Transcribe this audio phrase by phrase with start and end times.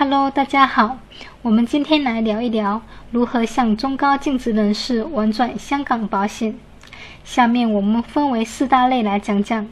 [0.00, 0.96] Hello，大家好，
[1.42, 6.56] 我们今天来聊一聊如何向中高净值人士玩转香港保险。
[7.24, 9.66] 下面我们分为四大类来讲讲。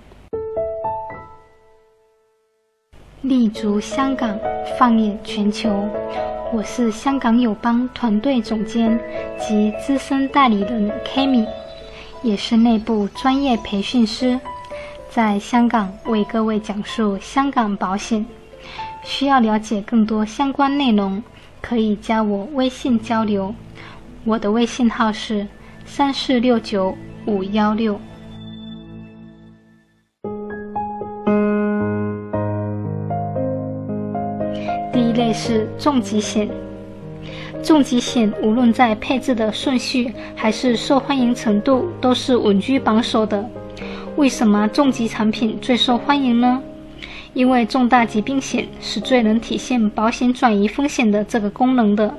[3.20, 4.36] 立足香港，
[4.76, 5.88] 放眼全球。
[6.52, 8.98] 我是香港友邦团队总监
[9.38, 11.46] 及资深代理人 Kami，
[12.24, 14.40] 也是内部专业培训师，
[15.08, 18.26] 在香港为各位讲述香港保险。
[19.08, 21.22] 需要了解更多相关内容，
[21.62, 23.54] 可以加我微信交流。
[24.24, 25.46] 我的微信号是
[25.84, 26.92] 三四六九
[27.24, 27.98] 五幺六。
[34.92, 36.50] 第一类是重疾险。
[37.62, 43.48] 重疾险无论在配置的顺序还是受欢迎程度，都是稳居榜首的。
[44.16, 46.60] 为什么重疾产品最受欢迎呢？
[47.36, 52.14] 因为重大疾病险是最能体现保险转移风险的这个功能的。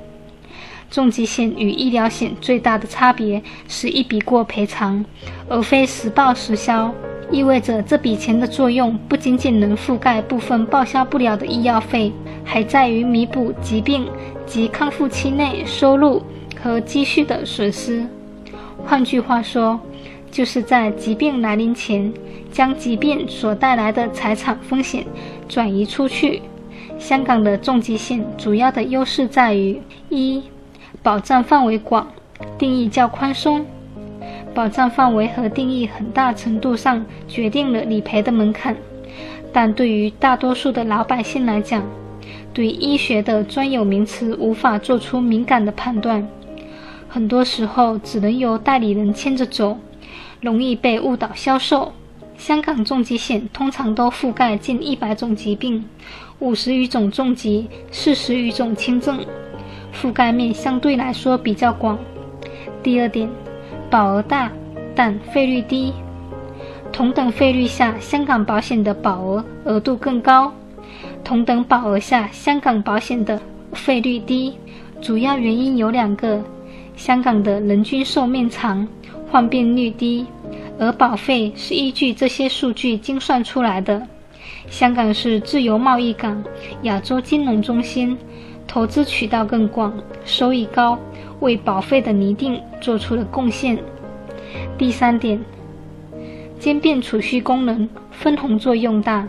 [0.92, 5.04] 重疾险与医疗险最大的差别是一笔过赔偿，
[5.48, 6.94] 而非实报实销，
[7.32, 12.12] 意味着这笔钱的作用不仅仅能覆盖部分报销不了的医药费，
[12.44, 14.08] 还在于弥补疾病
[14.46, 16.22] 及康复期内收入
[16.62, 18.06] 和积蓄的损失。
[18.86, 19.80] 换句话说，
[20.30, 22.12] 就是在疾病来临前。
[22.50, 25.04] 将疾病所带来的财产风险
[25.48, 26.40] 转移出去。
[26.98, 30.42] 香港的重疾险主要的优势在于：一、
[31.02, 32.08] 保障范围广，
[32.56, 33.64] 定义较宽松。
[34.54, 38.74] 保障范围和定义很大程度上决定了理赔的门槛，
[39.52, 41.84] 但对于大多数的老百姓来讲，
[42.52, 46.26] 对医学的专有名词无法做出敏感的判断，
[47.08, 49.78] 很多时候只能由代理人牵着走，
[50.40, 51.92] 容易被误导销售。
[52.36, 55.84] 香港重疾险通常都覆盖近一百种疾病，
[56.38, 59.24] 五十余种重疾，四十余种轻症，
[59.92, 61.98] 覆盖面相对来说比较广。
[62.80, 63.28] 第二点，
[63.90, 64.52] 保额大，
[64.94, 65.92] 但费率低。
[66.92, 70.52] 同等费率下，香港保险的保额额度更高；
[71.24, 73.40] 同等保额下，香港保险的
[73.72, 74.54] 费率低。
[75.00, 76.42] 主要原因有两个：
[76.96, 78.86] 香港的人均寿命长，
[79.30, 80.26] 患病率低。
[80.80, 84.06] 而保费是依据这些数据精算出来的。
[84.70, 86.44] 香港是自由贸易港、
[86.82, 88.16] 亚洲金融中心，
[88.66, 89.92] 投资渠道更广，
[90.24, 90.96] 收益高，
[91.40, 93.76] 为保费的拟定做出了贡献。
[94.78, 95.40] 第三点，
[96.60, 99.26] 兼并储蓄功能，分红作用大。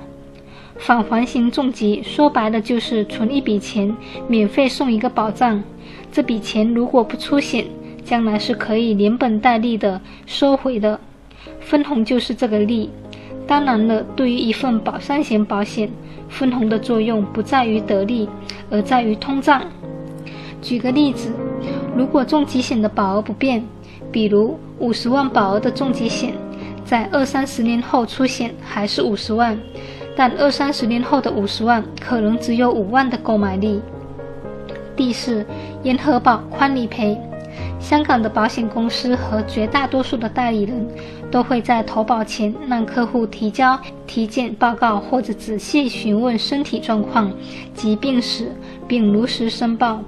[0.78, 3.96] 返还型重疾说白了就是存一笔钱，
[4.28, 5.64] 免费送一个保障。
[6.12, 7.66] 这笔钱如果不出险，
[8.10, 11.00] 将来是可以连本带利的收回的。
[11.60, 12.90] 分红就是这个利。
[13.46, 15.88] 当然了，对于一份保三险保险，
[16.28, 18.28] 分红的作用不在于得利，
[18.72, 19.62] 而在于通胀。
[20.60, 21.32] 举个例子，
[21.96, 23.64] 如果重疾险的保额不变，
[24.12, 26.34] 比如五十万保额的重疾险，
[26.84, 29.56] 在二三十年后出险还是五十万，
[30.16, 33.80] 但二三十年后的五十万可能只有五万的购买力。
[34.96, 35.46] 第四，
[35.84, 37.16] 严核保，宽理赔。
[37.80, 40.88] 香港的保险公司和绝大多数的代理人
[41.32, 47.32] 都会在投保前让客户提交体检报告或者仔细询问身体状况
[47.74, 48.52] 疾病史，
[48.88, 50.02] 并如实申报。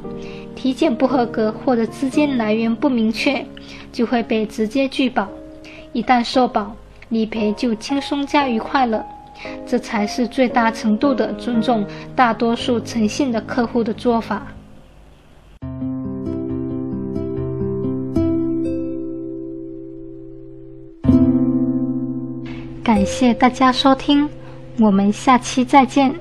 [0.56, 3.44] 体检不合格或者资金来源不明确，
[3.92, 5.28] 就会被直接拒保。
[5.92, 6.76] 一旦受保，
[7.10, 9.04] 理赔就轻松加愉快了。
[9.66, 11.84] 这才是最大程度的尊重
[12.16, 14.46] 大多数诚信的客户的做法。
[22.94, 24.30] 感谢大家收听，
[24.78, 26.14] 我们下期再见。